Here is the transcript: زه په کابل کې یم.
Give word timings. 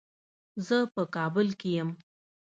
زه 0.67 0.77
په 0.93 1.03
کابل 1.15 1.47
کې 1.59 1.69
یم. 1.77 1.89